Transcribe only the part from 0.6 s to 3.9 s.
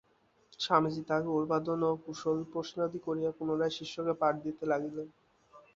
স্বামীজী তাঁহাকে অভিবাদন ও কুশলপ্রশ্নাদি করিয়া পুনরায়